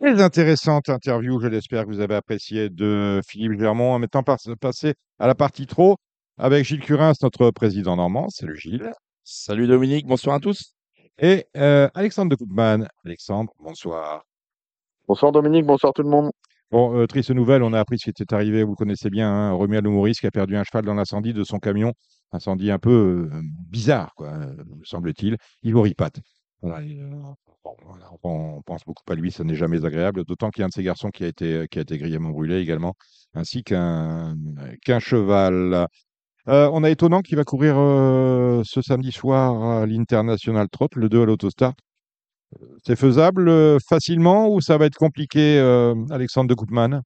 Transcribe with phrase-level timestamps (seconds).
[0.00, 3.98] Très intéressante interview, je l'espère que vous avez apprécié, de Philippe Germont.
[3.98, 5.96] Maintenant, par- passer à la partie trop
[6.36, 8.28] avec Gilles Curins, notre président normand.
[8.28, 8.92] Salut Gilles.
[9.24, 10.72] Salut Dominique, bonsoir à tous.
[11.18, 12.86] Et euh, Alexandre de Koopman.
[13.04, 14.22] Alexandre, bonsoir.
[15.08, 16.30] Bonsoir Dominique, bonsoir tout le monde.
[16.70, 19.28] Bon, euh, triste nouvelle, on a appris ce qui était arrivé, vous le connaissez bien,
[19.28, 21.92] hein, Romuald Maurice qui a perdu un cheval dans l'incendie de son camion.
[22.30, 25.38] Incendie un peu euh, bizarre, quoi, euh, me semble-t-il.
[25.64, 26.10] Ivo Ripat.
[26.62, 26.84] Voilà,
[28.22, 30.72] on, pense beaucoup à lui, ça n'est jamais agréable, d'autant qu'il y a un de
[30.72, 32.94] ces garçons qui a été, qui a été grièvement brûlé également,
[33.34, 34.34] ainsi qu'un
[34.98, 35.86] cheval.
[36.48, 41.08] Euh, on a étonnant qui va courir euh, ce samedi soir à l'International Trot, le
[41.08, 41.74] 2 à l'Autostart.
[42.84, 47.02] C'est faisable euh, facilement ou ça va être compliqué, euh, Alexandre de Koopman?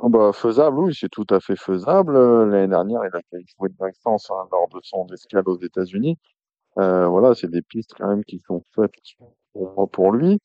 [0.00, 2.14] Ah bah, faisable, oui, c'est tout à fait faisable.
[2.16, 6.16] Euh, L'année dernière, il a fait jouer de hein, lors de son escale aux États-Unis.
[6.78, 8.92] Euh, voilà, c'est des pistes quand même qui sont faites
[9.52, 10.38] pour moi, pour lui.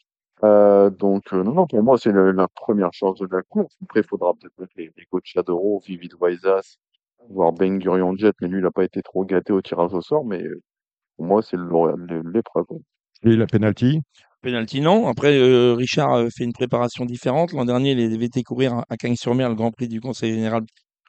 [0.43, 3.75] Euh, donc, euh, non, non, pour moi, c'est la première chance de la course.
[3.83, 6.77] Après, il faudra peut-être mettre les, les coachs Chadoro, Vivid Waisas,
[7.29, 10.01] voire Ben Gurion Jet, mais lui, il n'a pas été trop gâté au tirage au
[10.01, 10.61] sort, mais euh,
[11.15, 12.65] pour moi, c'est l'épreuve.
[13.23, 14.01] Et la penalty?
[14.41, 15.07] Penalty, non.
[15.07, 17.53] Après, euh, Richard fait une préparation différente.
[17.53, 20.63] L'an dernier, il avait été courir à- Cagnes-sur-Mer, le Grand Prix du Conseil général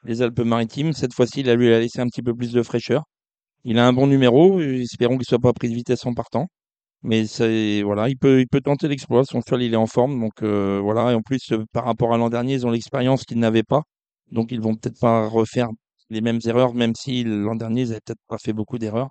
[0.05, 0.93] des Alpes-Maritimes.
[0.93, 3.03] Cette fois-ci, il a lui a laissé un petit peu plus de fraîcheur.
[3.65, 4.61] Il a un bon numéro.
[4.61, 6.47] Espérons qu'il soit pas pris de vitesse en partant.
[7.05, 9.25] Mais c'est voilà, il peut, il peut tenter l'exploit.
[9.25, 10.19] Son cheval, il est en forme.
[10.21, 11.13] Donc euh, voilà.
[11.13, 13.83] Et en plus, euh, par rapport à l'an dernier, ils ont l'expérience qu'ils n'avaient pas.
[14.33, 15.69] Donc ils vont peut-être pas refaire
[16.11, 19.11] les mêmes erreurs, même si l'an dernier, ils avaient peut-être pas fait beaucoup d'erreurs.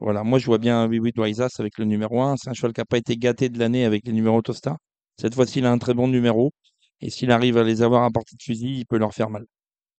[0.00, 2.36] Voilà, moi je vois bien Oui Oui Doisas avec le numéro 1.
[2.36, 4.76] C'est un cheval qui n'a pas été gâté de l'année avec les numéros Tosta.
[5.20, 6.52] Cette fois-ci, il a un très bon numéro.
[7.00, 9.44] Et s'il arrive à les avoir à partie de fusil, il peut leur faire mal.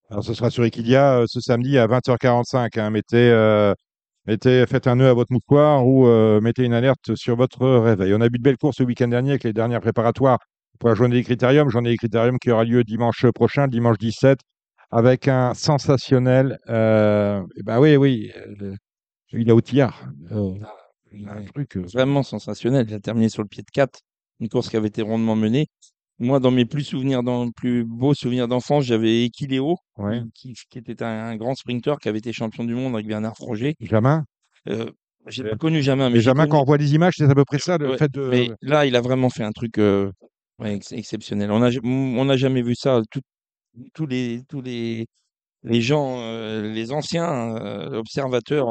[0.09, 2.79] Alors, ce sera sur Equidia euh, ce samedi à 20h45.
[2.79, 2.89] hein.
[2.91, 3.73] Mettez, euh,
[4.31, 8.13] mettez, faites un nœud à votre mouchoir ou euh, mettez une alerte sur votre réveil.
[8.13, 10.39] On a eu de belles courses le week-end dernier avec les dernières préparatoires
[10.79, 11.69] pour la journée des critériums.
[11.69, 14.39] Journée des critériums qui aura lieu dimanche prochain, dimanche 17,
[14.89, 16.57] avec un sensationnel.
[16.69, 18.31] Euh, eh ben oui, oui.
[18.37, 18.75] euh, le-
[19.33, 20.05] il a outillard.
[20.31, 21.75] Un truc.
[21.93, 22.85] Vraiment sensationnel.
[22.89, 23.99] Il a terminé sur le pied de 4.
[24.39, 25.67] Une course qui avait été rondement menée.
[26.19, 30.21] Moi, dans mes plus souvenirs, dans plus beaux souvenirs d'enfance, j'avais Equileo, ouais.
[30.35, 33.35] qui, qui était un, un grand sprinter qui avait été champion du monde avec Bernard
[33.35, 33.75] Froger.
[33.79, 34.23] Jamin.
[34.69, 34.89] Euh,
[35.27, 37.35] j'ai pas connu Jamin, mais Mais Jamin, connu- quand on voit les images, c'est à
[37.35, 38.21] peu près ça, le Ouais, fait de.
[38.21, 40.11] Mais là, il a vraiment fait un truc euh,
[40.59, 41.51] ouais, ex- exceptionnel.
[41.51, 43.01] On a, on n'a jamais vu ça.
[43.11, 43.21] Tout-
[43.93, 45.07] tous les, tous les,
[45.63, 48.67] les gens, euh, les anciens euh, observateurs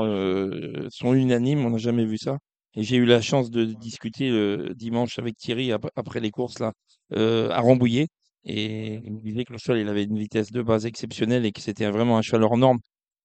[0.90, 1.64] sont unanimes.
[1.64, 2.38] On n'a jamais vu ça.
[2.76, 6.60] Et j'ai eu la chance de discuter le dimanche avec Thierry ap- après les courses
[6.60, 6.72] là
[7.14, 8.06] à Rambouillet.
[8.44, 11.52] Et il me disait que le cheval, il avait une vitesse de base exceptionnelle et
[11.52, 12.78] que c'était vraiment un cheval hors norme.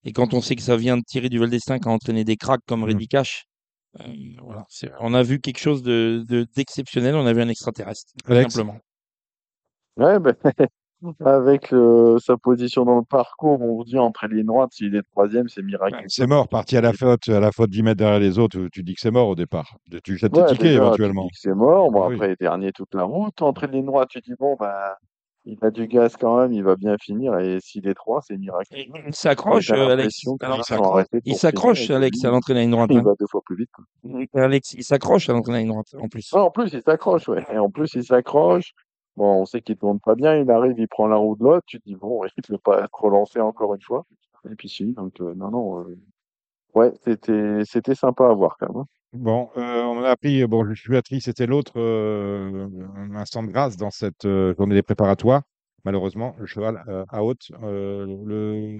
[0.05, 2.37] Et quand on sait que ça vient de Thierry Duval d'Estaing qui a entraîné des
[2.37, 2.85] cracks comme Mm.
[2.85, 3.45] Reddy Cash,
[3.99, 4.03] euh,
[4.43, 4.63] voilà,
[4.99, 7.15] on a vu quelque chose de, de- d'exceptionnel.
[7.15, 8.77] On a vu un extraterrestre, tout Alex simplement.
[9.97, 10.35] Ouais, ben,
[11.25, 15.03] avec euh, sa position dans le parcours, on se dit entre les droites, s'il est
[15.11, 16.03] troisième, c'est miraculeux.
[16.07, 18.83] C'est mort, parti à la faute, à la faute 10 mètres derrière les autres, tu
[18.83, 19.77] dis que c'est mort au départ.
[20.03, 21.27] Tu jettes tes Ouais, tickets déjà, éventuellement.
[21.33, 21.89] c'est mort.
[21.91, 22.15] Bon, oui.
[22.15, 23.41] après, dernier toute la route.
[23.41, 24.97] Entre les droites, tu dis, bon, bah,
[25.45, 27.37] il a du gaz quand même, il va bien finir.
[27.39, 28.81] Et s'il est trois, c'est miraculeux.
[28.81, 30.23] Et Il s'accroche, euh, Alex.
[31.25, 32.89] il s'accroche, Alex, à l'entraîne à une droite.
[32.91, 33.03] il hein.
[33.03, 33.69] va deux fois plus vite.
[33.71, 33.85] quoi.
[34.33, 36.31] Alex, il s'accroche à l'entraîne à une droite, en plus.
[36.33, 37.45] Ah, en plus, il s'accroche, ouais.
[37.53, 38.73] Et en plus, il s'accroche.
[39.15, 40.35] Bon, on sait qu'il tourne pas bien.
[40.35, 41.63] Il arrive, il prend la roue de l'autre.
[41.67, 44.05] Tu te dis, bon, il ne peut pas être relancé encore une fois.
[44.51, 44.93] Et puis, si.
[44.93, 45.79] Donc, euh, non, non.
[45.81, 45.97] euh,
[46.73, 48.83] Ouais, c'était, c'était sympa à voir quand même.
[49.17, 52.67] Bon, euh, on a appris, bon, je suis triste, c'était l'autre euh,
[53.15, 55.43] instant de grâce dans cette euh, journée des préparatoires.
[55.83, 57.51] Malheureusement, le cheval euh, à haute.
[57.61, 58.77] euh, le,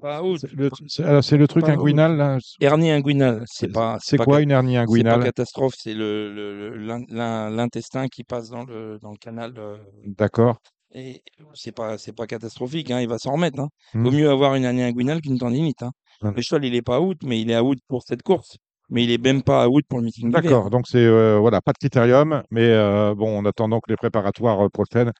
[0.00, 0.38] Pas out.
[0.40, 2.38] c'est le, c'est- alors, c'est le truc Pas inguinal, là.
[2.60, 3.98] Hernie inguinale, c'est C'est pas.
[4.00, 5.22] c'est pas quoi une hernie C'est pas inguinale?
[5.22, 9.54] catastrophe, c'est le, le- le- l'in- l'in- l'intestin qui passe dans le, dans le canal.
[9.56, 10.56] euh, D'accord.
[10.94, 11.22] et
[11.54, 13.60] c'est pas, c'est pas catastrophique, hein, il va s'en remettre.
[13.60, 13.68] Hein.
[13.94, 14.02] Hmm.
[14.04, 15.82] Vaut mieux avoir une hernie inguinale qu'une tendinite.
[15.84, 15.92] Hein.
[16.22, 16.32] Hmm.
[16.34, 18.56] Le cheval, il est pas out, mais il est out pour cette course.
[18.92, 20.42] Mais il est même pas out pour le meeting d'hiver.
[20.42, 23.96] D'accord, donc c'est euh, voilà, pas de critérium, mais euh, bon, on attend donc les
[23.96, 25.12] préparatoires euh, prochaines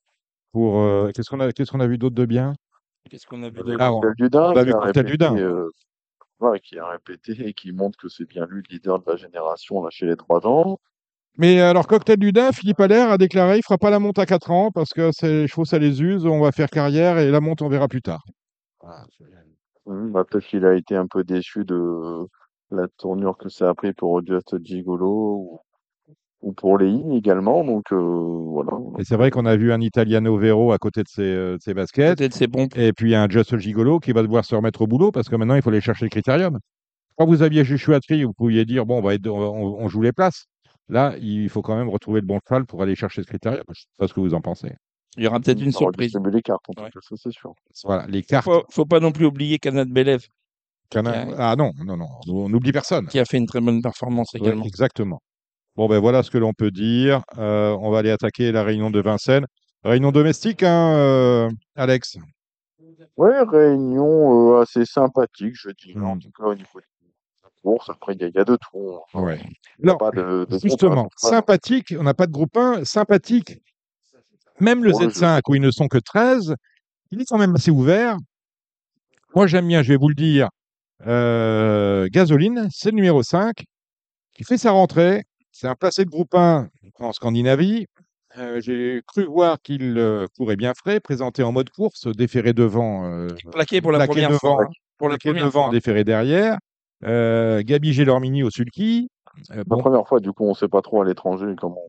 [0.52, 0.78] pour.
[0.80, 2.52] euh, qu'est-ce qu'on a, qu'est-ce qu'on a vu d'autre de bien?
[3.10, 5.36] Qu'est-ce qu'on a vu de Ah, On a qui vu a Cocktail du répété, Dain.
[5.38, 5.70] euh,
[6.40, 9.16] ouais, qui a répété et qui montre que c'est bien lui le leader de la
[9.16, 10.78] génération là, chez les trois ans.
[11.38, 14.26] Mais alors, Cocktail du Dain, Philippe Allaire a déclaré il fera pas la monte à
[14.26, 17.30] 4 ans parce que c'est- les chevaux, ça les use, on va faire carrière et
[17.30, 18.22] la monte, on verra plus tard.
[19.86, 22.26] Hum, bah, peut-être qu'il a été un peu déçu de
[22.72, 25.60] la tournure que ça a pris pour Just Gigolo ou,
[26.40, 27.64] ou pour Leï également.
[27.64, 28.72] Donc euh, voilà.
[28.98, 31.62] Et c'est vrai qu'on a vu un Italiano Vero à côté de ses, euh, de
[31.62, 32.76] ses baskets, Peut-être ses pompes.
[32.76, 35.54] et puis un Just Gigolo qui va devoir se remettre au boulot parce que maintenant,
[35.54, 36.58] il faut aller chercher le critérium.
[37.16, 40.12] Quand vous aviez Joshua Tree, vous pouviez dire bon, on, va être, on, joue les
[40.12, 40.46] places.
[40.88, 43.62] Là, il faut quand même retrouver le bon cheval pour aller chercher ce critère.
[43.72, 44.72] Je sais pas ce que vous en pensez.
[45.18, 46.18] Il y aura peut-être une surprise.
[46.32, 46.90] les cartes, en tout Ouais.
[46.90, 47.52] cas, ça c'est sûr.
[47.84, 48.44] Voilà, les cartes.
[48.44, 50.26] Faut, faut pas non plus oublier Kanat Belev
[50.92, 53.06] Cana- qui a- Ah non, non, non, on n'oublie personne.
[53.06, 54.64] qui a fait une très bonne performance Ouais, également.
[54.64, 55.20] exactement.
[55.76, 57.22] Bon, ben voilà ce que l'on peut dire.
[57.38, 59.46] Euh, on va aller attaquer la réunion de Vincennes.
[59.84, 62.16] Réunion domestique, hein, euh, Alex?
[63.16, 66.20] Ouais, réunion euh, assez sympathique, je dirais, en Hmm.
[66.20, 66.84] tout cas au niveau de
[67.42, 67.90] la course.
[67.90, 68.96] Après, il y, a- il y a de tout.
[69.14, 69.20] hein.
[69.22, 69.40] Ouais.
[69.78, 72.84] Il y a Non, pas de, de justement, sympathique, on n'a pas de groupe 1,
[72.84, 73.58] sympathique.
[74.60, 76.54] Même le Ouais, Z5, où ils ne sont que 13,
[77.10, 78.16] il est quand même assez ouvert.
[79.34, 80.48] Moi, j'aime bien, je vais vous le dire,
[81.06, 83.64] euh, Gasoline, c'est le numéro 5,
[84.34, 85.24] qui fait sa rentrée.
[85.50, 86.68] C'est un placé de groupe 1
[87.00, 87.86] en Scandinavie.
[88.38, 93.04] Euh, J'ai cru voir qu'il euh, courait bien frais, présenté en mode course, déféré devant,
[93.04, 94.68] euh, Plaqué pour la plaqué première devant, fois.
[94.96, 95.72] Pour la première devant, fois.
[95.72, 96.56] déféré derrière.
[97.04, 99.08] Euh, Gabi Gélormini au sulky.
[99.50, 101.80] Euh, La bon, première fois, du coup, on ne sait pas trop à l'étranger comment.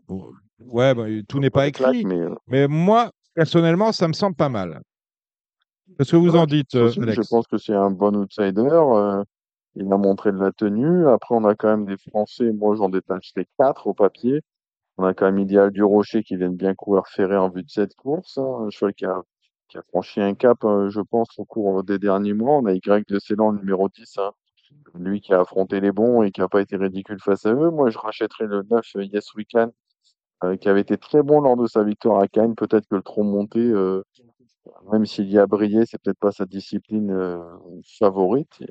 [0.60, 2.06] ouais, bah, tout n'est pas claque, écrit.
[2.06, 4.82] mais Mais moi, personnellement, ça me semble pas mal.
[5.98, 7.28] Qu'est-ce que vous en dites, euh, aussi, je Alex?
[7.30, 8.62] pense que c'est un bon outsider.
[8.72, 9.24] euh,
[9.76, 11.08] il a montré de la tenue.
[11.08, 12.52] Après, on a quand même des Français.
[12.52, 14.42] Moi, j'en détache les quatre au papier.
[14.98, 17.70] On a quand même Idéal du Rocher qui viennent bien courir ferré en vue de
[17.70, 18.38] cette course.
[18.38, 18.66] hein.
[18.68, 19.22] Un cheval qui a,
[19.70, 22.58] qui a franchi un cap, euh, je pense, au cours des derniers mois.
[22.58, 24.32] On a Y de Ceylan, le numéro 10, hein.
[24.96, 27.72] lui qui a affronté les bons et qui n'a pas été ridicule face à eux.
[27.72, 29.72] Moi, je rachèterais le 9 euh, Yes We Can,
[30.44, 32.56] euh, qui avait été très bon lors de sa victoire à Cannes.
[32.56, 34.04] Peut-être que le tronc monté, euh,
[34.92, 37.40] même s'il y a brillé, c'est peut-être pas sa discipline euh,
[38.00, 38.62] favorite.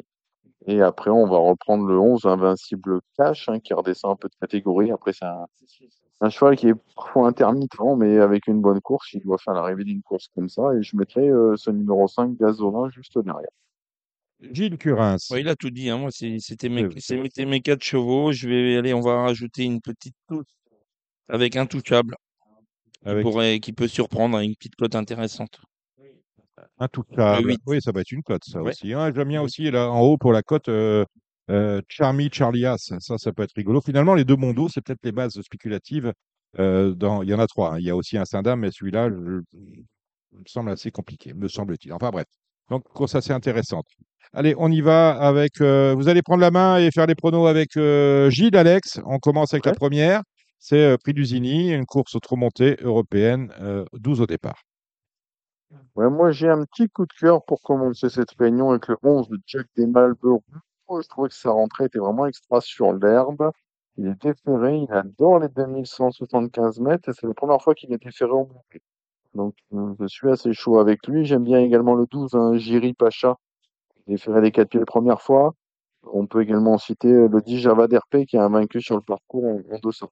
[0.66, 4.28] Et, et après, on va reprendre le 11 Invincible Cash, hein, qui redescend un peu
[4.28, 4.92] de catégorie.
[4.92, 5.46] Après, c'est un,
[6.20, 9.84] un cheval qui est parfois intermittent, mais avec une bonne course, il doit faire l'arrivée
[9.84, 10.74] d'une course comme ça.
[10.74, 13.50] Et je mettrais euh, ce numéro 5 Gasolin juste derrière.
[14.40, 15.18] Gilles Curins.
[15.30, 15.88] Ouais, il a tout dit.
[15.90, 15.98] hein.
[15.98, 18.32] Moi, c'est- c'était mes, c'est- c'était mes quatre chevaux.
[18.32, 20.46] Je vais aller, on va rajouter une petite touche
[21.28, 22.16] avec un touchable
[23.02, 25.60] qui, Avec pourrait, qui peut surprendre à une petite cote intéressante.
[27.40, 27.60] Huit.
[27.66, 28.70] Oui, ça va être une cote, ça Ouais.
[28.70, 28.92] aussi.
[28.92, 29.12] hein.
[29.14, 31.04] J'aime bien aussi là en haut pour la cote euh,
[31.50, 32.92] euh, Charmy Charlias.
[33.00, 33.80] Ça, ça peut être rigolo.
[33.80, 36.12] Finalement, les deux mondos, c'est peut-être les bases spéculatives.
[36.58, 37.22] euh, dans...
[37.22, 37.74] Il y en a trois.
[37.74, 37.78] hein.
[37.78, 39.42] Il y a aussi un Saint-Dame, mais celui-là, me
[40.46, 41.92] semble assez compliqué, me semble-t-il.
[41.92, 42.26] Enfin bref.
[42.70, 43.86] Donc, course assez intéressante.
[44.32, 45.60] Allez, on y va avec.
[45.60, 49.00] euh, vous allez prendre la main et faire les pronos avec euh, Gilles, Alex.
[49.04, 50.22] On commence avec la première.
[50.58, 54.62] C'est Prix d'Usigny, une course trop montée européenne, euh, 12 au départ.
[55.94, 59.28] Ouais, moi, j'ai un petit coup de cœur pour commencer cette réunion avec le 11
[59.28, 59.86] de Jack des.
[59.86, 63.50] Je trouvais que sa rentrée était vraiment extra sur l'herbe.
[63.96, 68.02] Il est déféré, il adore les 2175 mètres et c'est la première fois qu'il est
[68.02, 68.80] déféré au monté.
[69.34, 71.24] Donc, euh, je suis assez chaud avec lui.
[71.24, 73.36] J'aime bien également le 12, hein, Jiri Pacha,
[74.06, 75.54] déféré des quatre pieds la première fois.
[76.04, 79.44] On peut également citer euh, le 10 Javad RP qui a vaincu sur le parcours
[79.44, 80.10] en, en 200.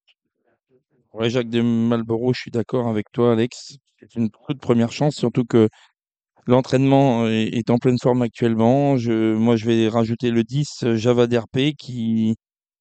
[1.12, 3.78] Ouais, Jacques de Malboro, je suis d'accord avec toi, Alex.
[4.00, 5.68] C'est une toute première chance, surtout que
[6.46, 8.96] l'entraînement est, est en pleine forme actuellement.
[8.96, 12.36] Je, moi, je vais rajouter le 10 euh, Java DRP qui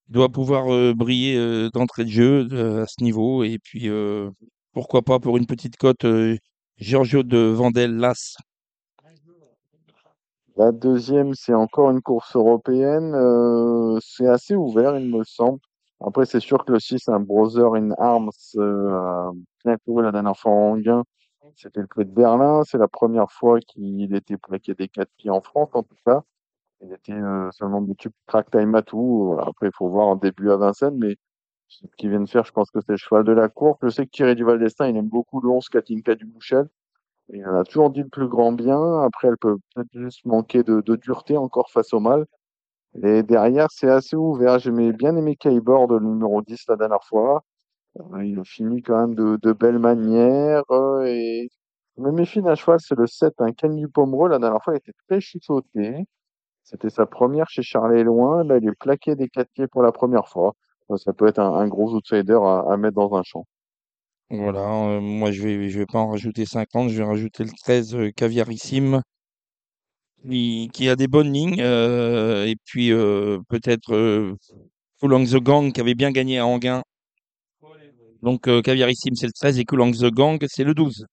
[0.10, 3.44] doit pouvoir euh, briller euh, d'entrée de jeu euh, à ce niveau.
[3.44, 4.30] Et puis, euh,
[4.74, 6.38] pourquoi pas pour une petite cote, euh,
[6.78, 7.98] Giorgio de Vandel.
[10.58, 13.14] La deuxième, c'est encore une course européenne.
[13.16, 15.60] euh, c'est assez ouvert, il me semble.
[16.02, 19.32] Après, c'est sûr que le 6, un Brother in Arms, euh,
[19.66, 21.04] bien couru la dernière fois en gain.
[21.56, 22.64] C'était le prix de Berlin.
[22.66, 26.24] C'est la première fois qu'il était plaqué des quatre pieds en France, en tout cas.
[26.82, 29.38] Il était euh, seulement tube track time à tout.
[29.42, 31.18] Après, il faut voir en début à Vincennes, mais
[31.68, 33.80] ce qu'il vient de faire, je pense que c'est le cheval de la course.
[33.84, 36.70] Je sais que Thierry Duval d'Estaing, il aime beaucoup le 11 Katinka du Bouchel.
[37.32, 39.02] Elle a toujours dit le plus grand bien.
[39.02, 42.26] Après, elle peut peut-être juste manquer de, de dureté encore face au mal.
[43.04, 44.60] Et derrière, c'est assez ouvert.
[44.60, 47.44] J'aimais bien aimé Keyboard, le numéro 10 la dernière fois.
[48.00, 50.64] Euh, il a fini quand même de, de belle manière.
[50.72, 51.50] euh, et
[51.98, 54.30] je me méfie d'un cheval, c'est le 7, un Kenny Pomereux.
[54.30, 56.06] La dernière fois, il était très chuchoté.
[56.64, 58.44] C'était sa première chez Charlet Loin.
[58.44, 60.54] Là, il est plaqué des quatre pieds pour la première fois.
[60.92, 63.46] Euh, Ça peut être un, gros outsider à, à mettre dans un champ.
[64.32, 66.90] Voilà, moi, je vais, vais pas en rajouter 50.
[66.90, 69.02] Je vais rajouter le 13 euh, Caviarissime
[70.28, 71.62] qui, a des bonnes lignes.
[71.62, 74.36] euh, et puis, euh, peut-être euh,
[75.02, 76.84] the Gang qui avait bien gagné à Anguin.
[78.22, 81.06] Donc, euh, Caviarissime, c'est le 13 et Coulong the Gang, c'est le 12.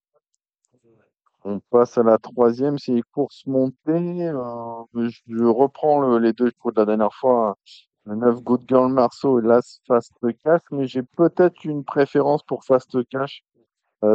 [1.45, 3.77] On passe à la troisième, c'est les courses montées.
[3.89, 7.57] Euh, je, reprends le- les deux chevaux de la dernière fois,
[8.05, 12.65] le 9 Good Girl Marceau et l'As Fast Cash, mais j'ai peut-être une préférence pour
[12.65, 13.45] Fast Cash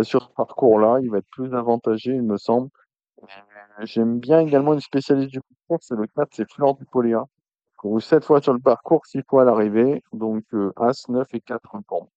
[0.04, 1.00] sur ce parcours-là.
[1.02, 2.70] Il va être plus avantagé, il me semble.
[3.24, 7.25] Euh, J'aime bien également une spécialiste du concours, c'est le 4, c'est Fleur du Poléa.
[7.78, 10.01] couru 7 fois sur le parcours, 6 fois à l'arrivée.
[10.13, 12.10] Donc, euh, As, 9 et 4 pour moi.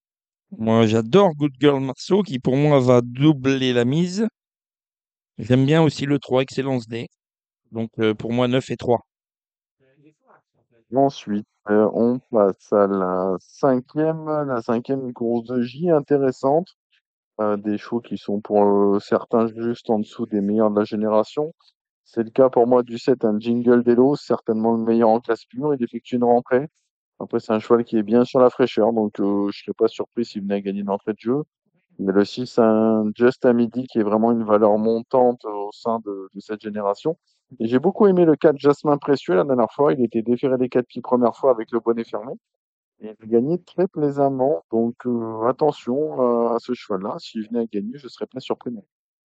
[0.57, 4.29] Moi, j'adore Good Girl Marceau, qui pour moi va doubler la mise.
[5.39, 7.09] J'aime bien aussi le 3, Excellence D.
[7.73, 9.01] Donc, euh, pour moi, 9 et 3.
[10.95, 16.69] Ensuite, euh, on passe à la cinquième, la cinquième course de J, intéressante.
[17.41, 20.85] Euh, des chevaux qui sont pour euh, certains juste en dessous des meilleurs de la
[20.85, 21.53] génération.
[22.05, 25.45] C'est le cas pour moi du 7, un Jingle Delo, certainement le meilleur en classe
[25.45, 25.75] pure.
[25.75, 26.69] Il effectue une rentrée.
[27.19, 29.89] Après, c'est un cheval qui est bien sur la fraîcheur, donc euh, je serais pas
[29.89, 31.43] surpris s'il venait à gagner une entrée de jeu.
[31.99, 35.99] Mais le 6, un Just à midi qui est vraiment une valeur montante au sein
[36.05, 37.17] de, de cette génération.
[37.59, 39.93] Et j'ai beaucoup aimé le 4 Jasmin Précieux la dernière fois.
[39.93, 42.33] Il était déféré des 4 pieds première fois avec le bonnet fermé.
[43.05, 44.65] Il a gagné très plaisamment.
[44.71, 46.21] Donc euh, attention
[46.55, 47.17] à ce cheval-là.
[47.19, 48.71] S'il venait à gagner, je serais pas surpris.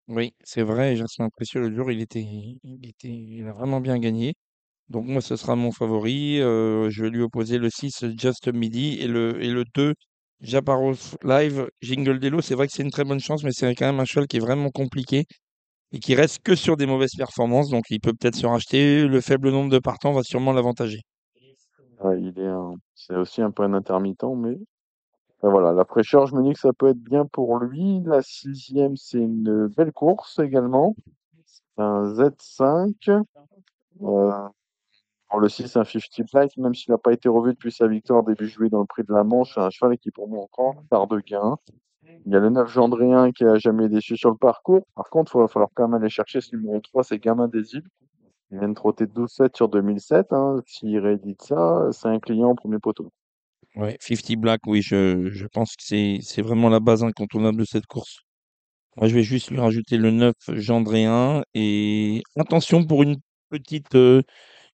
[0.10, 4.00] Oui, c'est vrai, Jasmin Précieux, le jour, il était, il était, il a vraiment bien
[4.00, 4.34] gagné.
[4.90, 6.42] Donc, moi, ce sera mon favori.
[6.42, 9.94] Euh, je vais lui opposer le 6, Just Midi, et le, et le 2,
[10.42, 12.42] Japaros Live, Jingle Delo.
[12.42, 14.38] C'est vrai que c'est une très bonne chance, mais c'est quand même un cheval qui
[14.38, 15.26] est vraiment compliqué
[15.94, 17.70] et qui reste que sur des mauvaises performances.
[17.70, 19.08] Donc, il peut peut-être se racheter.
[19.08, 21.02] Le faible nombre de partants va sûrement l'avantager.
[22.04, 22.52] Il est
[22.96, 24.58] c'est aussi un peu un intermittent, mais
[25.42, 28.02] voilà, la fraîcheur, je me dis que ça peut être bien pour lui.
[28.06, 30.96] La sixième, c'est une belle course également.
[31.46, 33.24] C'est un Z5.
[34.02, 34.32] Euh,
[35.38, 38.48] le 6, un 50 Black, même s'il n'a pas été revu depuis sa victoire début
[38.48, 41.08] juillet dans le prix de la Manche, c'est un cheval qui pour moi encore tard
[41.08, 41.58] de gain.
[42.26, 44.86] Il y a le 9 Gendréen qui a jamais déçu sur le parcours.
[44.96, 47.76] Par contre, il va falloir quand même aller chercher ce numéro 3, c'est Gamin des
[47.76, 47.88] Îles.
[48.52, 50.34] Il vient de trotter 12-7 sur 2007.
[50.34, 50.62] Hein.
[50.66, 53.12] S'il réédite ça, c'est un client au premier poteau.
[53.76, 57.66] Ouais, 50 Black, oui, je, je pense que c'est, c'est vraiment la base incontournable de
[57.66, 58.22] cette course.
[58.98, 63.18] Moi, je vais juste lui rajouter le 9 Gendréen et attention pour une
[63.50, 64.24] petite, euh,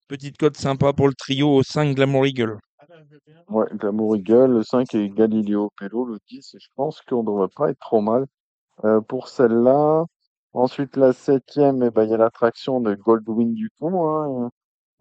[0.07, 2.57] petite cote sympa pour le trio au 5 Glamour Eagle.
[3.49, 7.27] Ouais, Glamour Eagle, le 5 est Galileo Pello, le 10, et je pense qu'on ne
[7.27, 8.25] devrait pas être trop mal
[8.85, 10.05] euh, pour celle-là.
[10.55, 14.49] Ensuite, la septième, eh ben, il y a l'attraction de Goldwyn Dupont, hein,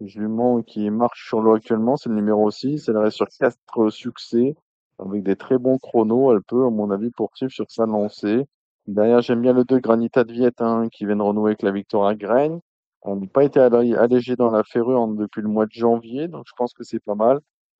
[0.01, 2.87] un jument qui marche sur l'eau actuellement, c'est le numéro 6.
[2.89, 4.55] Elle reste sur quatre succès,
[4.99, 6.31] avec des très bons chronos.
[6.33, 8.45] Elle peut, à mon avis, poursuivre sur sa lancée.
[8.87, 11.71] Derrière, j'aime bien le 2 Granita de Viette, hein, qui vient de renouer avec la
[11.71, 12.59] victoire à Graines.
[13.05, 16.27] Elle n'a pas été allé- allégée dans la ferrure en- depuis le mois de janvier,
[16.27, 17.39] donc je pense que c'est pas mal.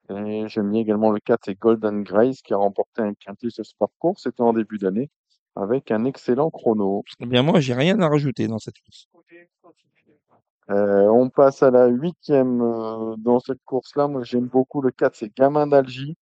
[0.09, 3.73] J'aime bien également le 4, c'est Golden Grace, qui a remporté un quintet sur ce
[3.77, 4.19] parcours.
[4.19, 5.09] C'était en début d'année,
[5.55, 7.03] avec un excellent chrono.
[7.19, 9.07] Eh bien, moi, j'ai rien à rajouter dans cette course.
[10.71, 14.07] Euh, on passe à la huitième euh, dans cette course-là.
[14.07, 16.17] Moi, j'aime beaucoup le 4, c'est Gamin d'Algie,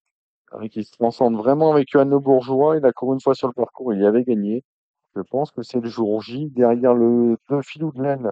[0.53, 2.77] euh, qui se transcende vraiment avec Johan Le Bourgeois.
[2.77, 4.63] Il a couru une fois sur le parcours, il y avait gagné.
[5.15, 6.49] Je pense que c'est le jour J.
[6.49, 8.31] Derrière le 2 Filou de Laine,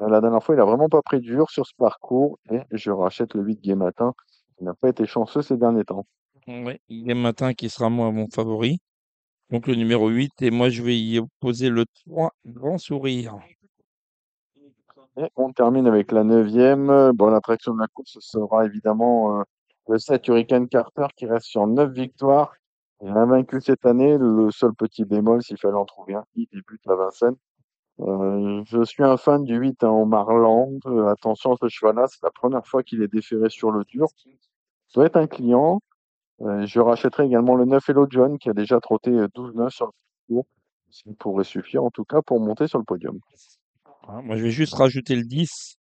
[0.00, 2.38] euh, la dernière fois, il a vraiment pas pris dur sur ce parcours.
[2.50, 4.12] Et je rachète le 8 Gai Matin.
[4.60, 6.06] Il n'a pas été chanceux ces derniers temps.
[6.46, 8.78] Il est matin qui sera moi mon favori.
[9.50, 13.36] Donc le numéro 8 et moi je vais y opposer le 3 Grand Sourire.
[15.36, 17.12] On termine avec la neuvième.
[17.14, 19.44] Bon, l'attraction de la course sera évidemment euh,
[19.88, 22.54] le 7 Hurricane Carter qui reste sur 9 victoires.
[23.02, 24.18] Il a vaincu cette année.
[24.18, 27.36] Le seul petit bémol, s'il fallait en trouver un, il débute à Vincennes.
[28.00, 30.78] Euh, je suis un fan du 8 hein, Omar Land.
[30.86, 34.08] Euh, attention à ce cheval-là, c'est la première fois qu'il est déféré sur le dur.
[34.88, 35.80] Ça doit être un client.
[36.42, 39.86] Euh, je rachèterai également le 9 Hello John qui a déjà trotté euh, 12-9 sur
[39.86, 39.92] le
[40.28, 40.46] parcours.
[40.90, 43.18] Ça pourrait suffire en tout cas pour monter sur le podium.
[44.08, 45.76] Moi je vais juste rajouter le 10,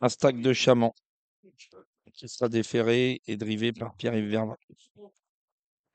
[0.00, 0.90] un stack de chaman
[2.14, 4.38] qui sera déféré et drivé par Pierre-Yves.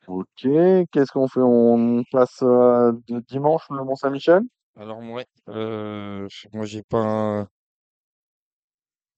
[0.07, 1.41] Ok, qu'est-ce qu'on fait?
[1.41, 4.43] On passe euh, de dimanche le Mont-Saint-Michel?
[4.77, 7.47] Alors moi, euh, moi j'ai pas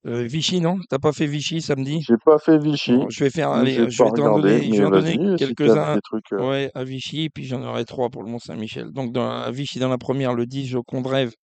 [0.08, 0.80] euh, Vichy non?
[0.90, 2.02] T'as pas fait Vichy samedi?
[2.02, 6.00] J'ai pas fait Vichy, Bon, je vais faire allez, je vais t'en donner, si quelques-uns
[6.34, 8.92] euh, ouais, à Vichy, puis j'en aurai trois pour le Mont-Saint-Michel.
[8.92, 11.34] Donc dans, à Vichy dans la première, le 10, Joconde Rêve,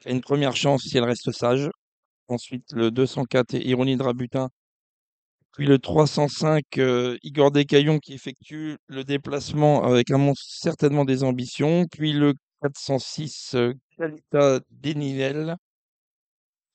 [0.00, 1.70] qui a une première chance si elle reste sage.
[2.28, 4.50] Ensuite, le 204, et Ironie de Rabutin.
[5.52, 11.24] Puis le 305, euh, Igor Descaillons qui effectue le déplacement avec un monstre certainement des
[11.24, 11.86] ambitions.
[11.90, 15.56] Puis le 406, euh, Calita Denilel.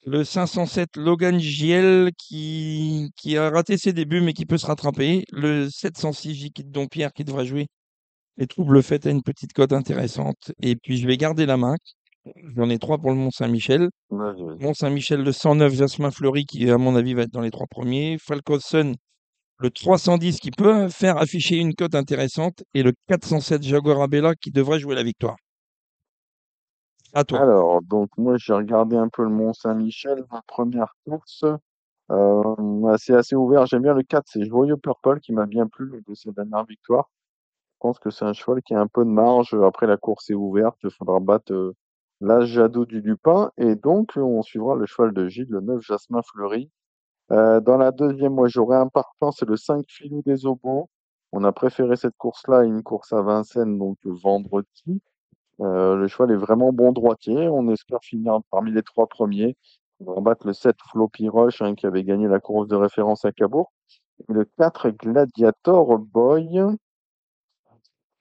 [0.07, 5.25] Le 507, Logan Giel qui, qui a raté ses débuts mais qui peut se rattraper.
[5.31, 7.65] Le 706, Jiquit Dompierre qui devrait jouer.
[8.37, 10.51] Les troubles faits à une petite cote intéressante.
[10.61, 11.75] Et puis je vais garder la main.
[12.55, 13.89] J'en ai trois pour le Mont-Saint-Michel.
[14.11, 18.17] Mont-Saint-Michel, le 109, Jasmin Fleury, qui, à mon avis, va être dans les trois premiers.
[18.19, 18.93] Falcosun,
[19.57, 22.63] le 310, qui peut faire afficher une cote intéressante.
[22.75, 25.35] Et le 407, Jaguar Abella, qui devrait jouer la victoire.
[27.15, 31.45] Alors, donc moi j'ai regardé un peu le Mont-Saint-Michel, ma première course.
[32.11, 33.65] Euh, c'est assez ouvert.
[33.65, 37.09] J'aime bien le 4, c'est Joyeux Purple qui m'a bien plu de ses dernières victoires.
[37.75, 39.55] Je pense que c'est un cheval qui a un peu de marge.
[39.63, 40.77] Après, la course est ouverte.
[40.83, 41.75] Il faudra battre euh,
[42.21, 43.51] l'As Jadot du Lupin.
[43.57, 46.71] Et donc, on suivra le cheval de Gilles, le 9 Jasmin Fleury.
[47.31, 50.89] Euh, dans la deuxième, moi, j'aurais un partant, c'est le 5 Filou des Obos.
[51.31, 55.01] On a préféré cette course-là à une course à Vincennes, donc vendredi.
[55.61, 57.47] Euh, le cheval est vraiment bon droitier.
[57.49, 59.55] On espère finir parmi les trois premiers.
[59.99, 63.25] On va battre le 7 Floppy Rush, hein, qui avait gagné la course de référence
[63.25, 63.71] à Cabourg.
[64.27, 66.61] Le 4 Gladiator Boy.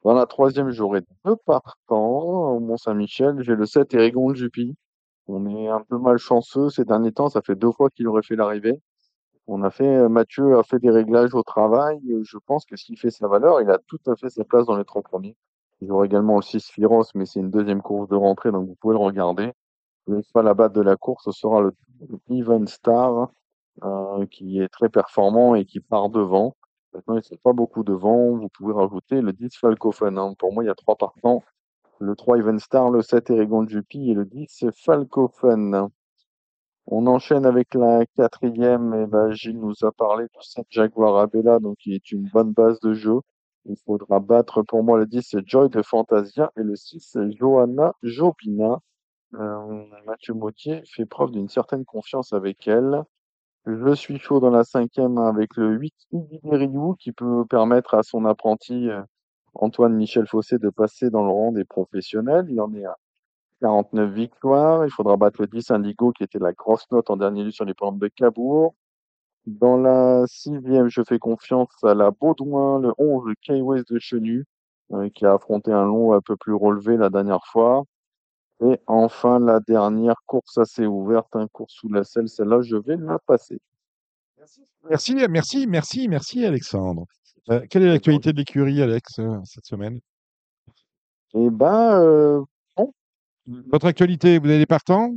[0.04, 3.42] Dans la troisième, j'aurai deux partants au Mont-Saint-Michel.
[3.42, 4.76] J'ai le 7 Erigon de Jupy.
[5.26, 7.28] On est un peu malchanceux ces derniers temps.
[7.30, 8.80] Ça fait deux fois qu'il aurait fait l'arrivée.
[9.46, 12.00] On a fait, Mathieu a fait des réglages au travail.
[12.24, 14.76] Je pense que s'il fait sa valeur, il a tout à fait sa place dans
[14.76, 15.36] les trois premiers.
[15.86, 19.00] J'aurai également aussi Sphiros, mais c'est une deuxième course de rentrée, donc vous pouvez le
[19.00, 19.52] regarder.
[20.06, 21.72] Le à battre de la course, sera le
[22.28, 23.30] Even Star,
[23.82, 26.54] euh, qui est très performant et qui part devant.
[26.92, 28.36] Maintenant, il ne fait pas beaucoup devant.
[28.36, 30.16] Vous pouvez rajouter le 10 Falcofen.
[30.16, 30.34] Hein.
[30.38, 31.42] Pour moi, il y a trois partants.
[31.98, 35.88] Le 3 Even Star, le 7 Erigon Juppy et le 10 Falcofen.
[36.86, 38.94] On enchaîne avec la quatrième.
[38.94, 42.52] Et ben, Gilles nous a parlé du 7 Jaguar Abella, donc qui est une bonne
[42.52, 43.20] base de jeu.
[43.66, 48.80] Il faudra battre pour moi le 10 Joy de Fantasia et le 6 Johanna Jobina.
[49.34, 53.02] Euh, Mathieu Mautier fait preuve d'une certaine confiance avec elle.
[53.66, 55.94] Je suis chaud dans la cinquième avec le 8
[56.44, 59.02] Ryu qui peut permettre à son apprenti euh,
[59.54, 62.46] Antoine Michel Fossé de passer dans le rang des professionnels.
[62.50, 62.96] Il en est à
[63.62, 64.84] 49 victoires.
[64.84, 67.64] Il faudra battre le 10 Indigo qui était la grosse note en dernier lieu sur
[67.64, 68.74] les plantes de Cabourg.
[69.46, 74.46] Dans la sixième, je fais confiance à la Baudouin, le 11 K-West de Chenu,
[74.92, 77.84] euh, qui a affronté un long un peu plus relevé la dernière fois.
[78.62, 82.96] Et enfin, la dernière course assez ouverte, un course sous la selle, celle-là, je vais
[82.96, 83.60] la passer.
[84.88, 87.04] Merci, merci, merci, merci Alexandre.
[87.50, 90.00] Euh, quelle est l'actualité de l'écurie, Alex, euh, cette semaine?
[91.34, 92.42] Eh ben, euh,
[92.76, 92.92] bon.
[93.46, 95.12] Votre actualité, vous avez des partants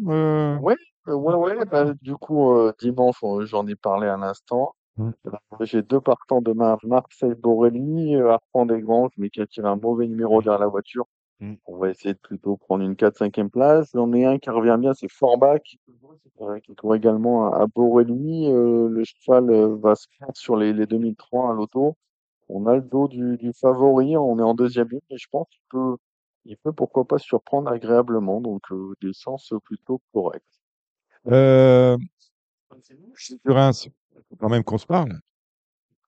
[1.07, 1.65] euh, Oui, ouais, ouais.
[1.65, 4.73] Bah, du coup, euh, dimanche, on- j'en ai parlé à l'instant.
[4.97, 5.09] Mm.
[5.27, 6.77] Euh, J'ai deux partants demain.
[6.83, 10.67] Marseille Borelli, euh, Arpent des Granges, mais qui a tiré un mauvais numéro derrière la
[10.67, 11.05] voiture.
[11.39, 11.53] Mm.
[11.67, 13.89] On va essayer de plutôt prendre une 4-5e place.
[13.93, 15.77] J'en ai un qui revient bien, c'est Forbach,
[16.41, 18.47] euh, qui court également à, à Borelli.
[18.51, 21.95] Euh, le cheval euh, va se faire sur les, les 2003 à l'auto.
[22.49, 25.47] On a le dos du, du favori, on est en deuxième ligne et je pense
[25.49, 25.97] qu'il peut,
[26.45, 28.41] il peut pourquoi pas surprendre agréablement.
[28.41, 30.43] Donc euh, des sens plutôt corrects.
[31.29, 31.97] Euh,
[33.17, 35.19] Sur Reims, il faut quand même qu'on se parle.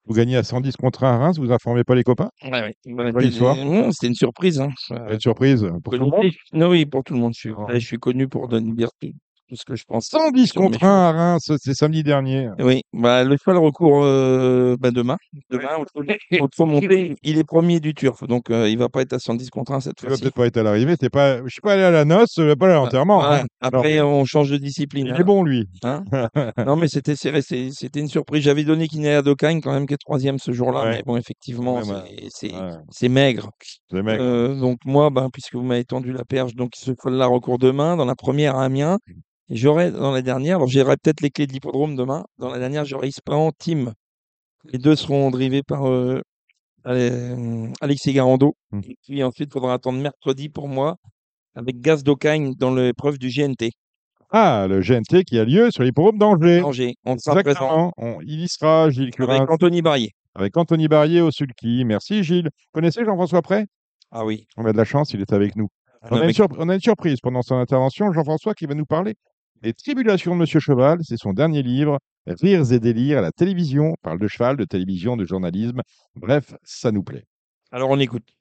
[0.06, 2.32] Vous gagnez à 110 contre 1 à Reims, vous informez pas les copains?
[2.44, 2.76] Ouais, ouais.
[3.12, 3.56] Bonne histoire.
[3.56, 4.60] non, C'était une surprise.
[4.60, 4.72] Hein.
[5.10, 6.32] Être surprise pour tout le monde?
[6.54, 7.34] Non, oui, pour tout le monde.
[7.36, 8.88] Je suis, je suis connu pour donner bien
[9.50, 10.08] tout, ce que je pense.
[10.08, 12.50] 110 sur mes contre 1 à Reims, c'est samedi dernier.
[12.60, 15.18] Oui, bah, le cheval recourt euh, bah, demain.
[15.50, 15.70] Demain,
[16.40, 19.20] au trop monté, il est premier du turf, donc euh, il va pas être à
[19.20, 20.22] 110 contre 1 cette Tu vas fois-ci.
[20.24, 20.96] peut-être pas être à l'arrivée.
[20.98, 23.20] T'es pas, je suis pas allé à la noce, je vais pas aller à l'enterrement.
[23.20, 23.46] Ouais, hein.
[23.62, 25.08] Après, on change de discipline.
[25.08, 25.18] Il hein.
[25.20, 25.68] est bon, lui.
[25.84, 26.04] Hein?
[26.66, 28.44] Non, mais c'était serré, c'était une surprise.
[28.44, 30.92] J'avais donné Kinéa Dokagne quand même, qui est troisième ce jour-là, Ouais.
[30.92, 33.50] mais bon, effectivement, Ouais, bah, c'est- Ouais, maigre.
[33.94, 37.98] Euh, donc moi, ben, puisque vous m'avez tendu la perche, donc ce cheval-là recourt demain.
[37.98, 38.98] Dans la première à Amiens,
[39.50, 42.26] et j'aurai dans la dernière, alors j'aurai peut-être les clés de l'hippodrome demain.
[42.38, 43.94] Dans la dernière, j'aurai Ispahan Team.
[44.66, 46.22] Les deux seront drivés par euh,
[46.84, 48.56] Ale- Alexis Garando.
[48.72, 48.80] Mm.
[48.90, 50.98] Et puis ensuite, il faudra attendre mercredi pour moi
[51.56, 53.72] avec Gaz d'Ocagne dans l'épreuve du GNT.
[54.32, 56.62] Ah, le GNT qui a lieu sur l'hippodrome d'Angers.
[56.62, 56.96] Angers.
[57.06, 57.92] On sera présent.
[57.98, 60.12] On- il y sera, Gilles Curin, avec Anthony Barrier.
[60.36, 61.84] avec Anthony Barrier au sulky.
[61.86, 62.50] Merci, Gilles.
[62.54, 63.66] Vous connaissez Jean-François Pré
[64.12, 64.46] Ah oui.
[64.58, 65.68] On a de la chance, il est avec nous.
[66.04, 68.12] On Non, a, une mais- surp- on a une surprise pendant son intervention.
[68.14, 69.16] Jean-François qui va nous parler
[69.62, 71.00] des tribulations de Monsieur Cheval.
[71.04, 73.92] C'est son dernier livre, Rires et délires à la télévision.
[73.92, 75.82] On parle de cheval, de télévision, de journalisme.
[76.16, 77.26] Bref, ça nous plaît.
[77.72, 78.39] Alors on écoute.